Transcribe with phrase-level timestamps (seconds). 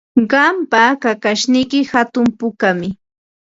[0.31, 2.89] Qampa kakashniyki hatun pukami.